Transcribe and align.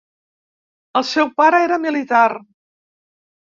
El 1.01 1.05
seu 1.09 1.29
pare 1.43 1.61
era 1.67 1.79
militar. 1.85 2.25